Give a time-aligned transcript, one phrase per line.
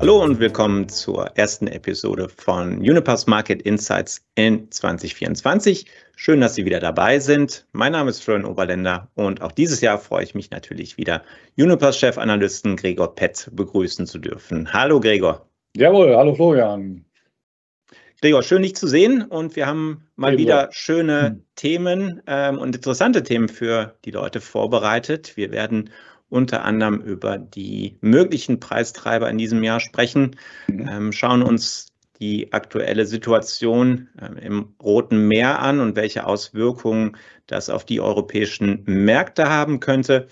[0.00, 5.86] Hallo und willkommen zur ersten Episode von Unipass Market Insights in 2024.
[6.14, 7.66] Schön, dass Sie wieder dabei sind.
[7.72, 11.24] Mein Name ist Florian Oberländer und auch dieses Jahr freue ich mich natürlich wieder,
[11.58, 14.72] Unipass-Chefanalysten Gregor Pett begrüßen zu dürfen.
[14.72, 15.48] Hallo Gregor.
[15.76, 17.04] Jawohl, hallo Florian.
[18.20, 20.40] Gregor, schön dich zu sehen und wir haben mal Gregor.
[20.40, 21.44] wieder schöne hm.
[21.56, 25.36] Themen ähm, und interessante Themen für die Leute vorbereitet.
[25.36, 25.90] Wir werden
[26.28, 30.36] unter anderem über die möglichen Preistreiber in diesem Jahr sprechen,
[30.66, 30.88] mhm.
[30.88, 31.86] ähm, schauen uns
[32.20, 38.82] die aktuelle Situation ähm, im Roten Meer an und welche Auswirkungen das auf die europäischen
[38.84, 40.28] Märkte haben könnte.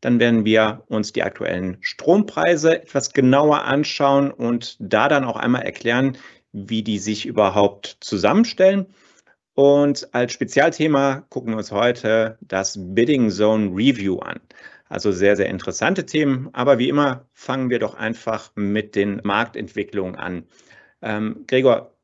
[0.00, 5.62] Dann werden wir uns die aktuellen Strompreise etwas genauer anschauen und da dann auch einmal
[5.62, 6.16] erklären,
[6.52, 8.86] wie die sich überhaupt zusammenstellen.
[9.54, 14.40] Und als Spezialthema gucken wir uns heute das Bidding Zone Review an.
[14.90, 16.50] Also sehr, sehr interessante Themen.
[16.52, 20.44] Aber wie immer fangen wir doch einfach mit den Marktentwicklungen an.
[21.00, 21.94] Ähm, Gregor,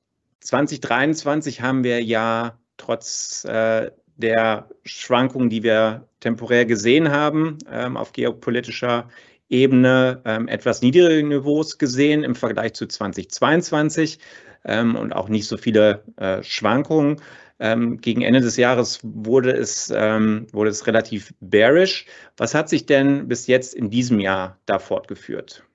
[0.41, 8.13] 2023 haben wir ja trotz äh, der Schwankungen, die wir temporär gesehen haben, ähm, auf
[8.13, 9.09] geopolitischer
[9.49, 14.21] Ebene ähm, etwas niedrigere Niveaus gesehen im Vergleich zu 2022
[14.65, 17.21] ähm, und auch nicht so viele äh, Schwankungen.
[17.59, 22.07] Ähm, gegen Ende des Jahres wurde es, ähm, wurde es relativ bearish.
[22.37, 25.67] Was hat sich denn bis jetzt in diesem Jahr da fortgeführt?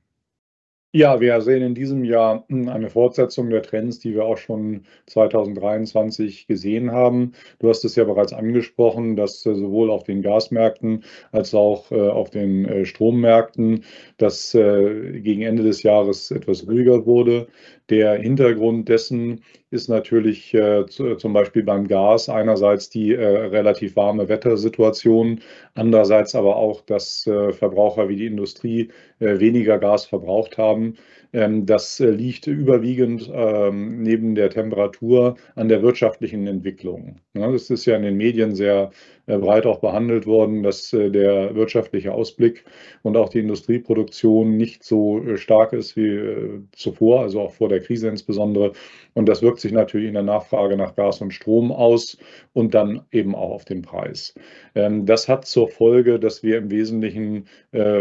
[0.94, 4.86] Ja, wir sehen in diesem Jahr hm, eine Fortsetzung der Trends, die wir auch schon
[5.06, 7.32] 2023 gesehen haben.
[7.60, 12.10] Du hast es ja bereits angesprochen, dass äh, sowohl auf den Gasmärkten als auch äh,
[12.10, 13.86] auf den äh, Strommärkten
[14.18, 17.48] das gegen Ende des Jahres etwas ruhiger wurde.
[17.92, 23.98] Der Hintergrund dessen ist natürlich äh, zu, zum Beispiel beim Gas einerseits die äh, relativ
[23.98, 25.42] warme Wettersituation,
[25.76, 30.96] andererseits aber auch, dass äh, Verbraucher wie die Industrie äh, weniger Gas verbraucht haben.
[31.34, 37.18] Ähm, das äh, liegt überwiegend ähm, neben der Temperatur an der wirtschaftlichen Entwicklung.
[37.34, 37.52] Ne?
[37.52, 38.92] Das ist ja in den Medien sehr
[39.28, 42.66] äh, breit auch behandelt worden, dass der wirtschaftliche Ausblick
[43.04, 48.08] und auch die Industrieproduktion nicht so stark ist wie zuvor, also auch vor der Krise
[48.08, 48.74] insbesondere.
[49.14, 52.18] Und das wirkt sich natürlich in der Nachfrage nach Gas und Strom aus
[52.54, 54.34] und dann eben auch auf den Preis.
[54.76, 57.48] Ähm, das hat zur Folge, dass wir im Wesentlichen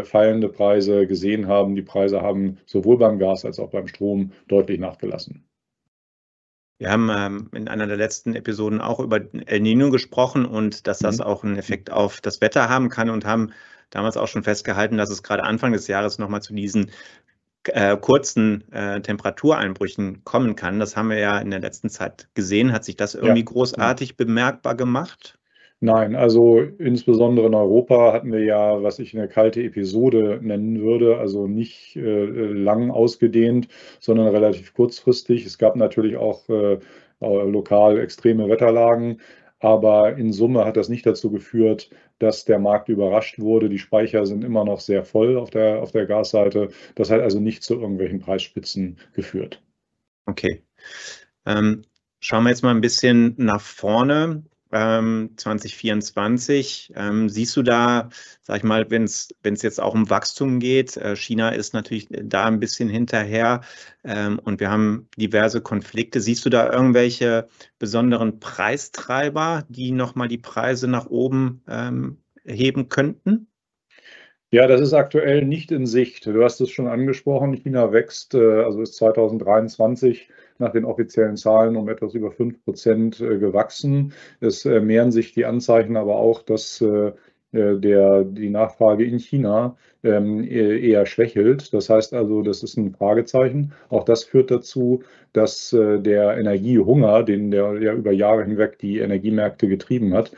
[0.05, 1.75] fallende Preise gesehen haben.
[1.75, 5.45] Die Preise haben sowohl beim Gas als auch beim Strom deutlich nachgelassen.
[6.81, 10.99] Wir haben ähm, in einer der letzten Episoden auch über El Nino gesprochen und dass
[10.99, 11.25] das mhm.
[11.25, 13.53] auch einen Effekt auf das Wetter haben kann und haben
[13.91, 16.91] damals auch schon festgehalten, dass es gerade Anfang des Jahres nochmal zu diesen
[17.65, 20.79] äh, kurzen äh, Temperatureinbrüchen kommen kann.
[20.79, 22.73] Das haben wir ja in der letzten Zeit gesehen.
[22.73, 23.47] Hat sich das irgendwie ja.
[23.47, 25.39] großartig bemerkbar gemacht?
[25.83, 31.17] Nein, also insbesondere in Europa hatten wir ja, was ich eine kalte Episode nennen würde,
[31.17, 33.69] also nicht äh, lang ausgedehnt,
[33.99, 35.47] sondern relativ kurzfristig.
[35.47, 36.79] Es gab natürlich auch äh,
[37.21, 39.21] lokal extreme Wetterlagen,
[39.61, 43.69] aber in Summe hat das nicht dazu geführt, dass der Markt überrascht wurde.
[43.69, 46.71] Die Speicher sind immer noch sehr voll auf der, auf der Gasseite.
[46.95, 49.63] Das hat also nicht zu irgendwelchen Preisspitzen geführt.
[50.27, 50.63] Okay.
[51.47, 51.83] Ähm,
[52.21, 56.93] schauen wir jetzt mal ein bisschen nach vorne ähm, 2024.
[56.97, 58.11] Ähm, siehst du da,
[58.43, 62.47] sag ich mal, wenn es jetzt auch um Wachstum geht, äh, China ist natürlich da
[62.47, 63.63] ein bisschen hinterher
[64.05, 66.21] ähm, und wir haben diverse Konflikte.
[66.21, 67.49] Siehst du da irgendwelche
[67.79, 73.47] besonderen Preistreiber, die nochmal die Preise nach oben ähm, heben könnten?
[74.53, 76.27] Ja, das ist aktuell nicht in Sicht.
[76.27, 80.29] Du hast es schon angesprochen, China wächst, äh, also ist 2023
[80.61, 84.13] nach den offiziellen Zahlen um etwas über 5 Prozent äh, gewachsen.
[84.41, 86.85] Es äh, mehren sich die Anzeichen aber auch, dass
[87.53, 91.75] der, die Nachfrage in China ähm, e-, eher schwächelt.
[91.75, 93.73] Das heißt also, das ist ein Fragezeichen.
[93.89, 99.67] Auch das führt dazu, dass der Energiehunger, den der ja über Jahre hinweg die Energiemärkte
[99.67, 100.31] getrieben hat,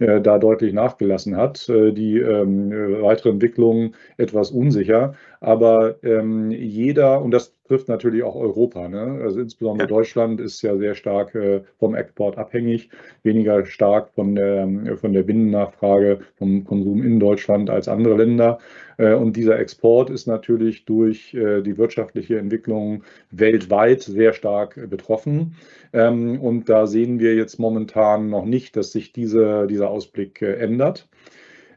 [0.00, 1.68] äh, da deutlich nachgelassen hat.
[1.68, 2.70] Äh, die ähm,
[3.02, 5.14] weitere Entwicklung etwas unsicher.
[5.40, 9.20] Aber ähm, jeder, und das trifft natürlich auch Europa, ne?
[9.22, 9.94] also insbesondere ja.
[9.94, 12.90] Deutschland ist ja sehr stark äh, vom Export abhängig,
[13.22, 18.58] weniger stark von der, von der Binnennachfrage, vom Konsum in Deutschland als andere Länder.
[18.96, 25.54] Äh, und dieser Export ist natürlich durch äh, die wirtschaftliche Entwicklung weltweit sehr stark betroffen.
[25.92, 30.54] Ähm, und da sehen wir jetzt momentan noch nicht, dass sich diese, dieser Ausblick äh,
[30.54, 31.08] ändert.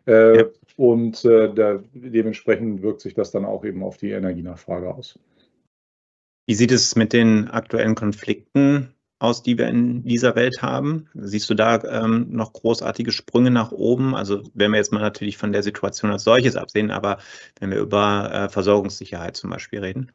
[0.05, 0.47] Ja.
[0.75, 5.17] Und da, dementsprechend wirkt sich das dann auch eben auf die Energienachfrage aus.
[6.45, 11.07] Wie sieht es mit den aktuellen Konflikten aus, die wir in dieser Welt haben?
[11.13, 14.15] Siehst du da ähm, noch großartige Sprünge nach oben?
[14.15, 17.19] Also wenn wir jetzt mal natürlich von der Situation als solches absehen, aber
[17.59, 20.11] wenn wir über äh, Versorgungssicherheit zum Beispiel reden.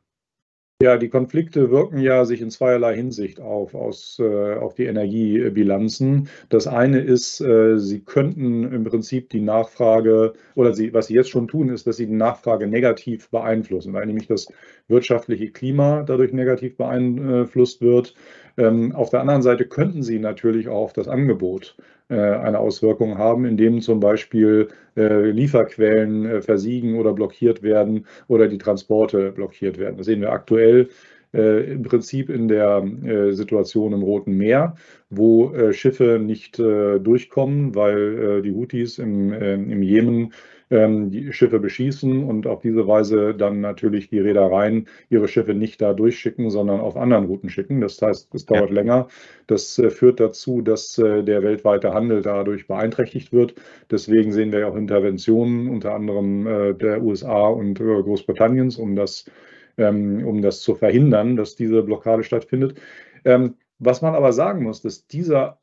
[0.80, 6.28] Ja, die Konflikte wirken ja sich in zweierlei Hinsicht auf, aus, äh, auf die Energiebilanzen.
[6.50, 11.30] Das eine ist, äh, sie könnten im Prinzip die Nachfrage, oder sie, was sie jetzt
[11.30, 14.46] schon tun, ist, dass sie die Nachfrage negativ beeinflussen, weil nämlich das
[14.86, 18.14] wirtschaftliche Klima dadurch negativ beeinflusst wird.
[18.56, 21.74] Ähm, auf der anderen Seite könnten sie natürlich auch das Angebot
[22.14, 28.58] eine Auswirkung haben, indem zum Beispiel äh, Lieferquellen äh, versiegen oder blockiert werden oder die
[28.58, 29.96] Transporte blockiert werden.
[29.96, 30.88] Das sehen wir aktuell
[31.32, 32.82] im Prinzip in der
[33.30, 34.76] Situation im Roten Meer,
[35.10, 40.32] wo Schiffe nicht durchkommen, weil die Houthis im, im Jemen
[40.70, 45.80] ähm, die Schiffe beschießen und auf diese Weise dann natürlich die Reedereien ihre Schiffe nicht
[45.80, 47.80] da durchschicken, sondern auf anderen Routen schicken.
[47.80, 48.74] Das heißt, es dauert ja.
[48.74, 49.08] länger.
[49.46, 53.54] Das äh, führt dazu, dass äh, der weltweite Handel dadurch beeinträchtigt wird.
[53.90, 59.32] Deswegen sehen wir auch Interventionen unter anderem äh, der USA und Großbritanniens, um das, ähm,
[59.78, 62.78] um das zu verhindern, dass diese Blockade stattfindet.
[63.24, 65.58] Ähm, was man aber sagen muss, dass dieser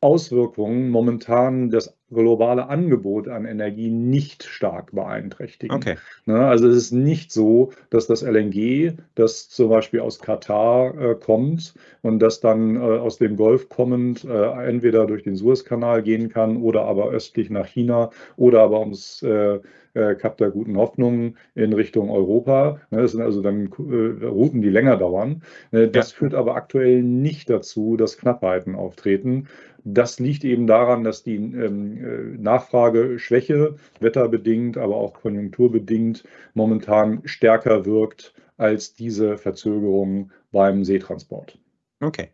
[0.00, 5.74] Auswirkungen momentan das globale Angebot an Energie nicht stark beeinträchtigen.
[5.74, 5.96] Okay.
[6.26, 11.14] Ne, also es ist nicht so, dass das LNG, das zum Beispiel aus Katar äh,
[11.14, 16.28] kommt und das dann äh, aus dem Golf kommend äh, entweder durch den Suezkanal gehen
[16.28, 19.60] kann oder aber östlich nach China oder aber ums äh,
[19.94, 22.80] äh, Kap der guten Hoffnung in Richtung Europa.
[22.90, 25.42] Ne, das sind also dann äh, Routen, die länger dauern.
[25.70, 26.16] das ja.
[26.16, 29.48] führt aber aktuell nicht dazu, dass Knappheiten auftreten.
[29.84, 36.24] Das liegt eben daran, dass die ähm, äh, Nachfrageschwäche, wetterbedingt, aber auch konjunkturbedingt,
[36.54, 41.58] momentan stärker wirkt als diese Verzögerung beim Seetransport.
[42.00, 42.30] Okay,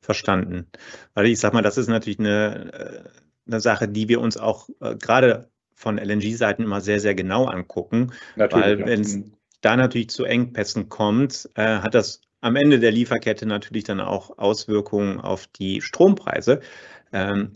[0.00, 0.66] verstanden.
[1.14, 4.68] Weil ich sage mal, das ist natürlich eine, äh, eine Sache, die wir uns auch
[4.80, 8.12] äh, gerade von LNG-Seiten immer sehr, sehr genau angucken.
[8.36, 9.18] Natürlich, weil wenn es
[9.60, 14.38] da natürlich zu Engpässen kommt, äh, hat das am Ende der Lieferkette natürlich dann auch
[14.38, 16.60] Auswirkungen auf die Strompreise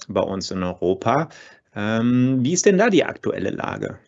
[0.08, 1.28] bei uns in Europa.
[1.74, 3.98] Ähm, wie ist denn da die aktuelle Lage?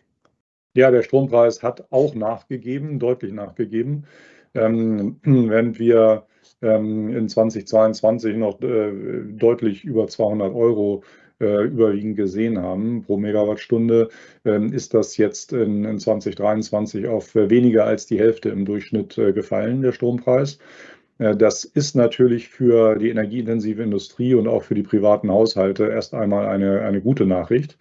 [0.73, 4.05] Ja, der Strompreis hat auch nachgegeben, deutlich nachgegeben.
[4.53, 6.25] Ähm, während wir
[6.61, 8.91] ähm, in 2022 noch äh,
[9.33, 11.03] deutlich über 200 Euro
[11.41, 14.09] äh, überwiegend gesehen haben pro Megawattstunde,
[14.45, 19.33] ähm, ist das jetzt in, in 2023 auf weniger als die Hälfte im Durchschnitt äh,
[19.33, 20.59] gefallen, der Strompreis.
[21.21, 26.13] Äh, das ist natürlich für die energieintensive Industrie und auch für die privaten Haushalte erst
[26.13, 27.77] einmal eine, eine gute Nachricht.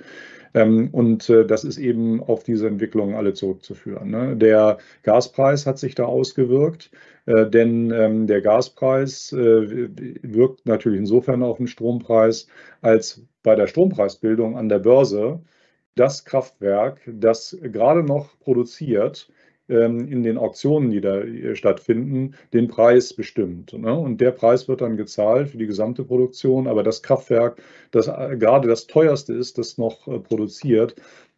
[0.54, 4.10] Ähm, und das ist eben auf diese Entwicklungen alle zurückzuführen.
[4.10, 4.36] Ne?
[4.36, 6.90] Der Gaspreis hat sich da ausgewirkt.
[7.26, 9.88] Äh, denn ähm, der Gaspreis äh,
[10.22, 12.48] wirkt natürlich insofern auf den Strompreis,
[12.82, 15.40] als bei der Strompreisbildung an der Börse
[15.94, 19.30] das Kraftwerk, das gerade noch produziert,
[19.78, 23.72] in den Auktionen, die da äh, stattfinden, den Preis bestimmt.
[23.72, 23.94] Ne?
[23.94, 28.68] Und der Preis wird dann gezahlt für die gesamte Produktion, aber das Kraftwerk, das gerade
[28.68, 30.94] das teuerste ist, das noch produziert,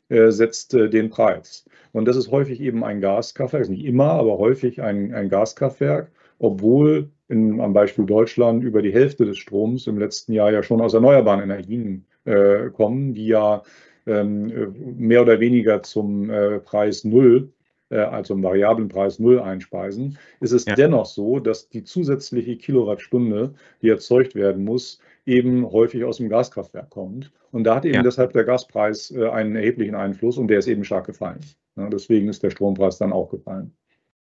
[0.08, 1.64] setzt den Preis.
[1.93, 7.08] Und das ist häufig eben ein Gaskraftwerk, nicht immer, aber häufig ein, ein Gaskraftwerk, obwohl
[7.28, 10.94] in, am Beispiel Deutschland über die Hälfte des Stroms im letzten Jahr ja schon aus
[10.94, 13.62] erneuerbaren Energien äh, kommen, die ja
[14.06, 17.62] ähm, mehr oder weniger zum äh, Preis Null äh,
[17.99, 20.75] also im variablen Preis Null einspeisen, ist es ja.
[20.75, 26.90] dennoch so, dass die zusätzliche Kilowattstunde, die erzeugt werden muss, eben häufig aus dem Gaskraftwerk
[26.90, 27.32] kommt.
[27.50, 28.02] Und da hat eben ja.
[28.02, 31.40] deshalb der Gaspreis äh, einen erheblichen Einfluss und der ist eben stark gefallen.
[31.76, 33.75] Deswegen ist der Strompreis dann auch gefallen.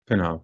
[0.07, 0.43] Genau.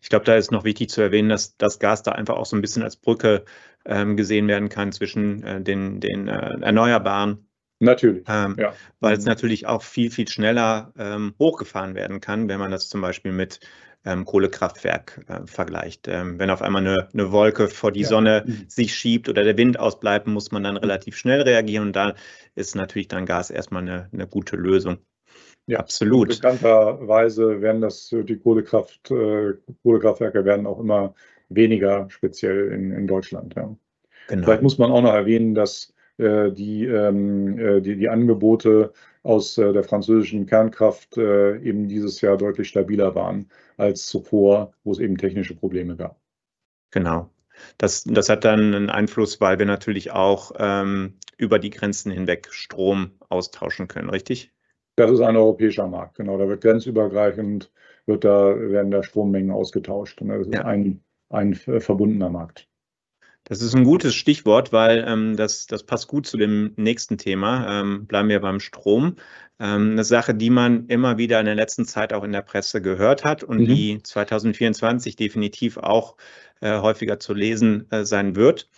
[0.00, 2.56] Ich glaube, da ist noch wichtig zu erwähnen, dass das Gas da einfach auch so
[2.56, 3.44] ein bisschen als Brücke
[3.84, 7.46] ähm, gesehen werden kann zwischen äh, den, den äh, Erneuerbaren.
[7.84, 8.24] Natürlich.
[8.28, 8.72] Ähm, ja.
[9.00, 13.00] Weil es natürlich auch viel, viel schneller ähm, hochgefahren werden kann, wenn man das zum
[13.00, 13.60] Beispiel mit
[14.04, 16.08] ähm, Kohlekraftwerk äh, vergleicht.
[16.08, 18.08] Ähm, wenn auf einmal eine, eine Wolke vor die ja.
[18.08, 18.64] Sonne mhm.
[18.68, 22.14] sich schiebt oder der Wind ausbleibt, muss man dann relativ schnell reagieren und da
[22.54, 24.98] ist natürlich dann Gas erstmal eine, eine gute Lösung.
[25.66, 26.28] Ja, absolut.
[26.28, 31.14] Bekannterweise werden das die Kohlekraft, äh, Kohlekraftwerke werden auch immer
[31.48, 33.54] weniger, speziell in, in Deutschland.
[33.54, 33.74] Ja.
[34.28, 34.44] Genau.
[34.44, 38.92] Vielleicht muss man auch noch erwähnen, dass die, ähm, äh, die, die Angebote
[39.24, 44.92] aus äh, der französischen Kernkraft äh, eben dieses Jahr deutlich stabiler waren als zuvor, wo
[44.92, 46.20] es eben technische Probleme gab.
[46.90, 47.30] Genau.
[47.78, 52.48] Das, das hat dann einen Einfluss, weil wir natürlich auch ähm, über die Grenzen hinweg
[52.50, 54.52] Strom austauschen können, richtig?
[54.96, 56.38] Das ist ein europäischer Markt, genau.
[56.38, 57.72] Da wird grenzübergreifend,
[58.06, 60.20] wird da, werden da Strommengen ausgetauscht.
[60.20, 60.64] Und das ist ja.
[60.64, 62.68] ein, ein verbundener Markt.
[63.44, 67.80] Das ist ein gutes Stichwort, weil ähm, das, das passt gut zu dem nächsten Thema.
[67.80, 69.16] Ähm, bleiben wir beim Strom.
[69.60, 72.80] Ähm, eine Sache, die man immer wieder in der letzten Zeit auch in der Presse
[72.80, 73.66] gehört hat und mhm.
[73.66, 76.16] die 2024 definitiv auch
[76.62, 78.68] äh, häufiger zu lesen äh, sein wird,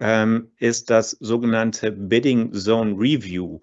[0.00, 3.60] ähm, ist das sogenannte Bidding Zone Review.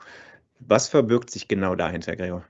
[0.60, 2.46] Was verbirgt sich genau dahinter, Gregor?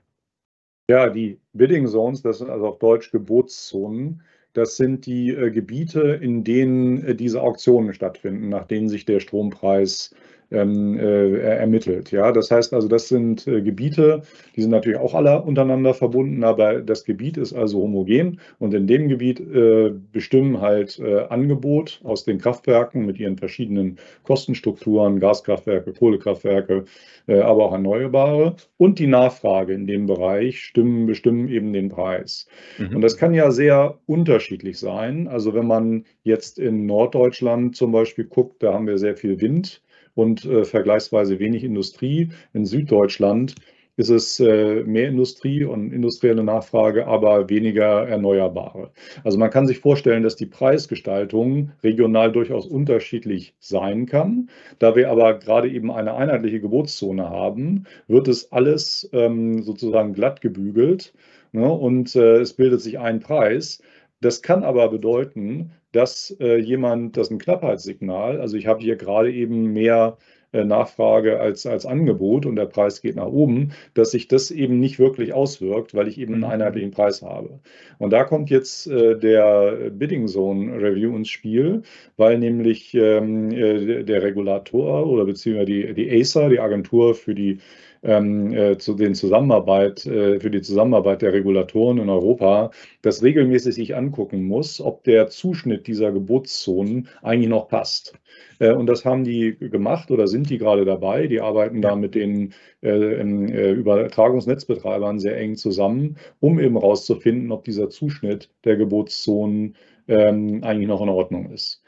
[0.90, 4.22] Ja, die Bidding Zones, das sind also auf Deutsch Gebotszonen.
[4.52, 9.20] Das sind die äh, Gebiete, in denen äh, diese Auktionen stattfinden, nach denen sich der
[9.20, 10.14] Strompreis
[10.52, 12.10] ähm, äh, ermittelt.
[12.10, 14.22] Ja, das heißt also, das sind äh, Gebiete,
[14.56, 18.86] die sind natürlich auch alle untereinander verbunden, aber das Gebiet ist also homogen und in
[18.86, 25.92] dem Gebiet äh, bestimmen halt äh, Angebot aus den Kraftwerken mit ihren verschiedenen Kostenstrukturen, Gaskraftwerke,
[25.92, 26.84] Kohlekraftwerke,
[27.26, 32.46] äh, aber auch Erneuerbare und die Nachfrage in dem Bereich stimmen, bestimmen eben den Preis.
[32.78, 32.96] Mhm.
[32.96, 35.28] Und das kann ja sehr unterschiedlich sein.
[35.28, 39.82] Also wenn man jetzt in Norddeutschland zum Beispiel guckt, da haben wir sehr viel Wind
[40.14, 42.30] und äh, vergleichsweise wenig Industrie.
[42.52, 43.54] In Süddeutschland
[43.96, 48.90] ist es äh, mehr Industrie und industrielle Nachfrage, aber weniger Erneuerbare.
[49.22, 54.48] Also man kann sich vorstellen, dass die Preisgestaltung regional durchaus unterschiedlich sein kann.
[54.78, 60.40] Da wir aber gerade eben eine einheitliche Gebotszone haben, wird es alles ähm, sozusagen glatt
[60.40, 61.12] gebügelt
[61.52, 61.70] ne?
[61.70, 63.82] und äh, es bildet sich ein Preis.
[64.22, 68.96] Das kann aber bedeuten, dass äh, jemand, das ist ein Knappheitssignal, also ich habe hier
[68.96, 70.16] gerade eben mehr
[70.52, 74.80] äh, Nachfrage als, als Angebot und der Preis geht nach oben, dass sich das eben
[74.80, 76.50] nicht wirklich auswirkt, weil ich eben einen mhm.
[76.50, 77.60] einheitlichen Preis habe.
[77.98, 81.82] Und da kommt jetzt äh, der Bidding Zone Review ins Spiel,
[82.18, 87.58] weil nämlich ähm, äh, der Regulator oder beziehungsweise die, die ACER, die Agentur für die
[88.02, 92.70] ähm, äh, zu den Zusammenarbeit, äh, für die Zusammenarbeit der Regulatoren in Europa,
[93.02, 98.14] das regelmäßig sich angucken muss, ob der Zuschnitt dieser Gebotszonen eigentlich noch passt.
[98.58, 101.26] Äh, und das haben die gemacht oder sind die gerade dabei.
[101.26, 107.64] Die arbeiten da mit den äh, äh, Übertragungsnetzbetreibern sehr eng zusammen, um eben herauszufinden, ob
[107.64, 109.76] dieser Zuschnitt der Gebotszonen
[110.08, 111.82] ähm, eigentlich noch in Ordnung ist.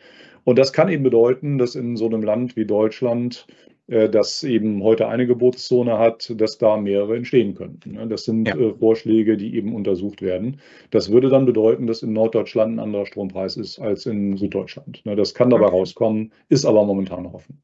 [0.45, 3.47] Und das kann eben bedeuten, dass in so einem Land wie Deutschland
[3.87, 7.93] äh, das eben heute eine Gebotszone hat, dass da mehrere entstehen könnten.
[7.93, 8.07] Ne?
[8.07, 8.57] Das sind ja.
[8.57, 10.61] Äh, Vorschläge, die eben untersucht werden.
[10.91, 15.05] Das würde dann bedeuten, dass in Norddeutschland ein anderer Strompreis ist als in Süddeutschland.
[15.05, 15.17] Ne?
[15.17, 15.77] Das kann dabei okay.
[15.77, 17.63] rauskommen, ist aber momentan offen.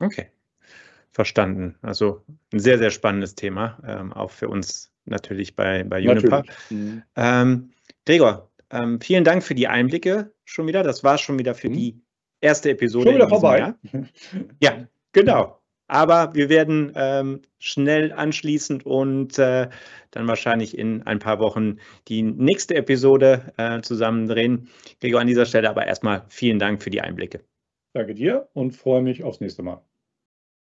[0.00, 0.26] Okay,
[1.10, 1.74] verstanden.
[1.82, 2.22] Also
[2.52, 6.44] ein sehr, sehr spannendes Thema, ähm, auch für uns natürlich bei, bei Unipa.
[6.70, 7.02] Mhm.
[7.16, 7.70] Ähm,
[8.06, 10.84] Gregor, ähm, vielen Dank für die Einblicke schon wieder.
[10.84, 11.72] Das war schon wieder für mhm.
[11.74, 12.00] die
[12.40, 13.06] erste Episode.
[13.06, 13.58] Schon wieder vorbei.
[13.58, 13.78] Jahr.
[14.60, 15.58] Ja, Genau.
[15.88, 19.70] Aber wir werden ähm, schnell anschließend und äh,
[20.10, 24.68] dann wahrscheinlich in ein paar Wochen die nächste Episode äh, zusammen drehen.
[25.00, 27.40] Gregor, an dieser Stelle aber erstmal vielen Dank für die Einblicke.
[27.94, 29.82] Danke dir und freue mich aufs nächste Mal.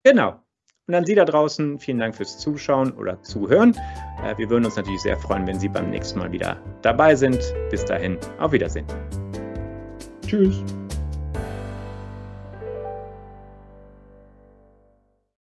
[0.04, 0.40] Genau.
[0.88, 3.76] Und an Sie da draußen, vielen Dank fürs Zuschauen oder Zuhören.
[4.24, 7.54] Äh, wir würden uns natürlich sehr freuen, wenn Sie beim nächsten Mal wieder dabei sind.
[7.70, 8.86] Bis dahin, auf Wiedersehen.
[10.26, 10.64] Tschüss.